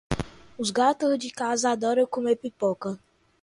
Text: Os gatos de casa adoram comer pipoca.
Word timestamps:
Os 0.57 0.71
gatos 0.71 1.15
de 1.19 1.29
casa 1.29 1.69
adoram 1.69 2.07
comer 2.07 2.35
pipoca. 2.37 2.99